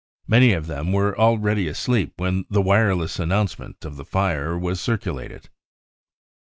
Many 0.25 0.53
of 0.53 0.65
them, 0.65 0.91
were 0.91 1.15
already 1.15 1.67
asleep 1.67 2.13
when 2.17 2.45
the 2.49 2.63
wireless 2.63 3.19
announcement 3.19 3.85
of 3.85 3.97
the 3.97 4.03
fire 4.03 4.57
was 4.57 4.81
circulated. 4.81 5.49